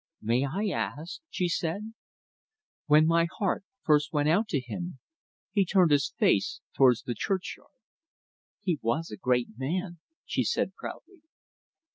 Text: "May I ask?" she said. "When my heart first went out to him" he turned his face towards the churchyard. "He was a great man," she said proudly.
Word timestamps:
"May 0.23 0.47
I 0.47 0.69
ask?" 0.69 1.21
she 1.29 1.47
said. 1.47 1.93
"When 2.87 3.05
my 3.05 3.27
heart 3.37 3.63
first 3.83 4.11
went 4.11 4.29
out 4.29 4.47
to 4.47 4.59
him" 4.59 4.97
he 5.51 5.63
turned 5.63 5.91
his 5.91 6.09
face 6.17 6.59
towards 6.75 7.03
the 7.03 7.13
churchyard. 7.13 7.69
"He 8.63 8.79
was 8.81 9.11
a 9.11 9.17
great 9.17 9.49
man," 9.57 9.99
she 10.25 10.43
said 10.43 10.73
proudly. 10.73 11.21